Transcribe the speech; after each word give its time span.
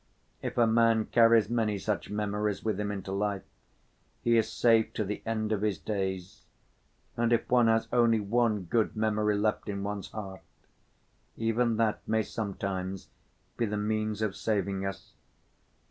If 0.41 0.57
a 0.57 0.65
man 0.65 1.05
carries 1.05 1.47
many 1.47 1.77
such 1.77 2.09
memories 2.09 2.63
with 2.65 2.79
him 2.79 2.91
into 2.91 3.11
life, 3.11 3.43
he 4.23 4.35
is 4.35 4.51
safe 4.51 4.91
to 4.93 5.03
the 5.05 5.21
end 5.27 5.51
of 5.51 5.61
his 5.61 5.77
days, 5.77 6.41
and 7.15 7.31
if 7.31 7.47
one 7.51 7.67
has 7.67 7.87
only 7.93 8.19
one 8.19 8.63
good 8.63 8.95
memory 8.95 9.37
left 9.37 9.69
in 9.69 9.83
one's 9.83 10.09
heart, 10.09 10.41
even 11.37 11.77
that 11.77 12.01
may 12.07 12.23
sometime 12.23 12.97
be 13.57 13.67
the 13.67 13.77
means 13.77 14.23
of 14.23 14.35
saving 14.35 14.87
us. 14.87 15.13